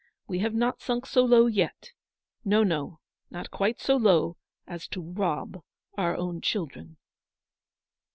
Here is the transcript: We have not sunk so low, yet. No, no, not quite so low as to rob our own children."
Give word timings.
We 0.27 0.39
have 0.39 0.55
not 0.55 0.81
sunk 0.81 1.05
so 1.05 1.23
low, 1.23 1.45
yet. 1.45 1.91
No, 2.43 2.63
no, 2.63 2.99
not 3.29 3.51
quite 3.51 3.79
so 3.79 3.97
low 3.97 4.35
as 4.65 4.87
to 4.87 4.99
rob 4.99 5.61
our 5.95 6.15
own 6.15 6.41
children." 6.41 6.97